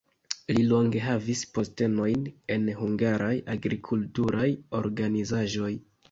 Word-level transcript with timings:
Li 0.57 0.61
longe 0.67 1.01
havis 1.07 1.41
postenojn 1.57 2.23
en 2.55 2.65
hungaraj 2.79 3.33
agrikulturaj 3.57 4.47
organizaĵoj. 4.79 5.71